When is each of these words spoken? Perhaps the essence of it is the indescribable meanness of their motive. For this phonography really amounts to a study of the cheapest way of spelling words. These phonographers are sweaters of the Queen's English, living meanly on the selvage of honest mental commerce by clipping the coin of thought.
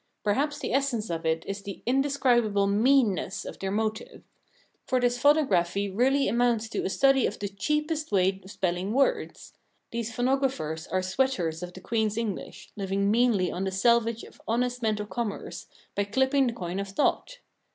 Perhaps 0.23 0.57
the 0.57 0.73
essence 0.73 1.11
of 1.11 1.27
it 1.27 1.45
is 1.47 1.61
the 1.61 1.83
indescribable 1.85 2.65
meanness 2.65 3.45
of 3.45 3.59
their 3.59 3.69
motive. 3.69 4.23
For 4.87 4.99
this 4.99 5.19
phonography 5.21 5.91
really 5.95 6.27
amounts 6.27 6.69
to 6.69 6.83
a 6.83 6.89
study 6.89 7.27
of 7.27 7.37
the 7.37 7.47
cheapest 7.47 8.11
way 8.11 8.41
of 8.43 8.49
spelling 8.49 8.93
words. 8.93 9.53
These 9.91 10.11
phonographers 10.11 10.87
are 10.87 11.03
sweaters 11.03 11.61
of 11.61 11.73
the 11.73 11.81
Queen's 11.81 12.17
English, 12.17 12.69
living 12.75 13.11
meanly 13.11 13.51
on 13.51 13.63
the 13.63 13.71
selvage 13.71 14.23
of 14.23 14.41
honest 14.47 14.81
mental 14.81 15.05
commerce 15.05 15.67
by 15.93 16.05
clipping 16.05 16.47
the 16.47 16.53
coin 16.53 16.79
of 16.79 16.87
thought. 16.87 17.37